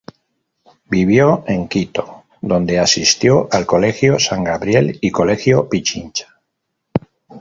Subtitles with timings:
[0.89, 6.41] Vivió en Quito, donde asistió al Colegio San Gabriel y Colegio Pichincha.